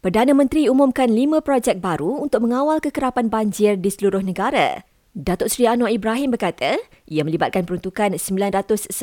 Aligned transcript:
Perdana 0.00 0.32
Menteri 0.32 0.64
umumkan 0.64 1.12
lima 1.12 1.44
projek 1.44 1.76
baru 1.76 2.24
untuk 2.24 2.48
mengawal 2.48 2.80
kekerapan 2.80 3.28
banjir 3.28 3.76
di 3.76 3.92
seluruh 3.92 4.24
negara. 4.24 4.80
Datuk 5.12 5.52
Seri 5.52 5.68
Anwar 5.68 5.92
Ibrahim 5.92 6.32
berkata, 6.32 6.80
ia 7.04 7.20
melibatkan 7.20 7.68
peruntukan 7.68 8.16
910.5 8.16 8.96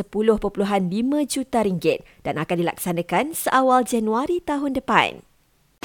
juta 1.30 1.60
ringgit 1.62 2.02
dan 2.26 2.42
akan 2.42 2.56
dilaksanakan 2.66 3.38
seawal 3.38 3.86
Januari 3.86 4.42
tahun 4.42 4.74
depan. 4.74 5.22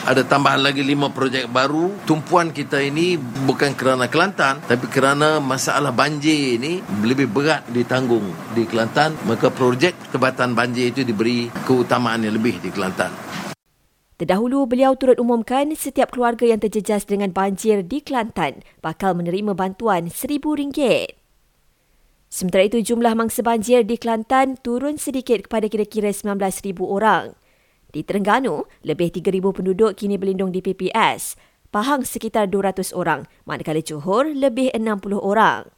Ada 0.00 0.24
tambahan 0.24 0.64
lagi 0.64 0.80
lima 0.80 1.12
projek 1.12 1.44
baru. 1.52 1.92
Tumpuan 2.08 2.48
kita 2.48 2.80
ini 2.80 3.20
bukan 3.20 3.76
kerana 3.76 4.08
Kelantan, 4.08 4.64
tapi 4.64 4.88
kerana 4.88 5.44
masalah 5.44 5.92
banjir 5.92 6.56
ini 6.56 6.80
lebih 7.04 7.28
berat 7.28 7.68
ditanggung 7.68 8.32
di 8.56 8.64
Kelantan. 8.64 9.12
Maka 9.28 9.52
projek 9.52 9.92
kebatan 10.08 10.56
banjir 10.56 10.88
itu 10.88 11.04
diberi 11.04 11.52
keutamaan 11.68 12.24
yang 12.24 12.32
lebih 12.32 12.64
di 12.64 12.72
Kelantan. 12.72 13.21
Terdahulu, 14.20 14.68
beliau 14.68 14.92
turut 14.92 15.16
umumkan 15.16 15.72
setiap 15.72 16.12
keluarga 16.12 16.44
yang 16.44 16.60
terjejas 16.60 17.08
dengan 17.08 17.32
banjir 17.32 17.80
di 17.80 18.04
Kelantan 18.04 18.60
bakal 18.84 19.16
menerima 19.16 19.56
bantuan 19.56 20.12
RM1,000. 20.12 21.16
Sementara 22.28 22.64
itu, 22.68 22.84
jumlah 22.84 23.16
mangsa 23.16 23.40
banjir 23.40 23.88
di 23.88 23.96
Kelantan 23.96 24.60
turun 24.60 25.00
sedikit 25.00 25.48
kepada 25.48 25.68
kira-kira 25.68 26.12
19,000 26.12 26.84
orang. 26.84 27.32
Di 27.92 28.04
Terengganu, 28.04 28.68
lebih 28.84 29.12
3,000 29.12 29.52
penduduk 29.52 29.96
kini 29.96 30.20
berlindung 30.20 30.52
di 30.52 30.60
PPS. 30.60 31.36
Pahang 31.72 32.04
sekitar 32.04 32.52
200 32.52 32.92
orang, 32.92 33.24
manakala 33.48 33.80
Johor 33.80 34.28
lebih 34.28 34.72
60 34.76 35.16
orang. 35.16 35.72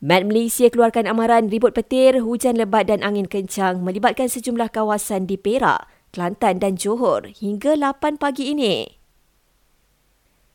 Met 0.00 0.28
Malaysia 0.28 0.68
keluarkan 0.68 1.08
amaran 1.08 1.48
ribut 1.48 1.72
petir, 1.72 2.20
hujan 2.20 2.60
lebat 2.60 2.88
dan 2.88 3.00
angin 3.00 3.24
kencang 3.24 3.80
melibatkan 3.80 4.28
sejumlah 4.28 4.68
kawasan 4.68 5.24
di 5.24 5.40
Perak 5.40 5.95
Kelantan 6.16 6.56
dan 6.64 6.80
Johor 6.80 7.28
hingga 7.28 7.76
8 7.76 8.16
pagi 8.16 8.56
ini. 8.56 8.88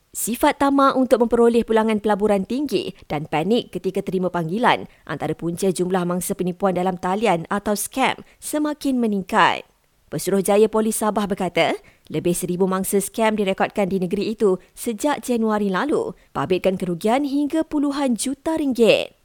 Sifat 0.10 0.58
tamak 0.58 0.98
untuk 0.98 1.22
memperoleh 1.22 1.62
pulangan 1.62 2.02
pelaburan 2.02 2.50
tinggi 2.50 2.98
dan 3.06 3.30
panik 3.30 3.70
ketika 3.70 4.02
terima 4.02 4.34
panggilan 4.34 4.90
antara 5.06 5.38
punca 5.38 5.70
jumlah 5.70 6.02
mangsa 6.02 6.34
penipuan 6.34 6.74
dalam 6.74 6.98
talian 6.98 7.46
atau 7.54 7.78
scam 7.78 8.26
semakin 8.42 8.98
meningkat. 8.98 9.62
Pesuruhjaya 10.10 10.66
Polis 10.66 10.98
Sabah 10.98 11.30
berkata, 11.30 11.78
lebih 12.10 12.34
seribu 12.34 12.66
mangsa 12.66 12.98
scam 12.98 13.38
direkodkan 13.38 13.86
di 13.86 14.02
negeri 14.02 14.34
itu 14.34 14.58
sejak 14.74 15.22
Januari 15.22 15.70
lalu, 15.70 16.18
pabitkan 16.34 16.74
kerugian 16.74 17.22
hingga 17.22 17.62
puluhan 17.64 18.18
juta 18.18 18.58
ringgit. 18.58 19.21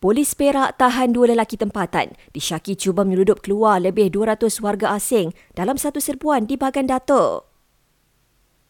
Polis 0.00 0.32
Perak 0.32 0.80
tahan 0.80 1.12
dua 1.12 1.28
lelaki 1.28 1.60
tempatan 1.60 2.16
disyaki 2.32 2.72
cuba 2.72 3.04
menyeludup 3.04 3.44
keluar 3.44 3.84
lebih 3.84 4.08
200 4.08 4.48
warga 4.64 4.96
asing 4.96 5.36
dalam 5.52 5.76
satu 5.76 6.00
serbuan 6.00 6.48
di 6.48 6.56
Bagan 6.56 6.88
Datuk. 6.88 7.44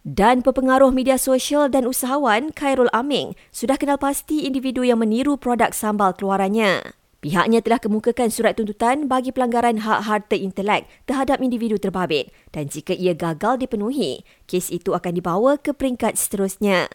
Dan 0.03 0.42
pepengaruh 0.42 0.91
media 0.91 1.14
sosial 1.22 1.70
dan 1.70 1.87
usahawan 1.87 2.50
Khairul 2.50 2.91
Aming 2.91 3.39
sudah 3.55 3.78
kenal 3.78 3.95
pasti 3.95 4.42
individu 4.42 4.83
yang 4.83 4.98
meniru 4.98 5.39
produk 5.39 5.70
sambal 5.70 6.19
keluarannya. 6.19 6.98
Pihaknya 7.22 7.62
telah 7.62 7.78
kemukakan 7.78 8.27
surat 8.27 8.59
tuntutan 8.59 9.06
bagi 9.06 9.31
pelanggaran 9.31 9.87
hak 9.87 10.11
harta 10.11 10.34
intelek 10.34 10.91
terhadap 11.06 11.39
individu 11.39 11.78
terbabit 11.78 12.34
dan 12.50 12.67
jika 12.67 12.91
ia 12.91 13.15
gagal 13.15 13.62
dipenuhi, 13.62 14.27
kes 14.50 14.67
itu 14.75 14.98
akan 14.98 15.15
dibawa 15.15 15.62
ke 15.62 15.70
peringkat 15.70 16.19
seterusnya. 16.19 16.91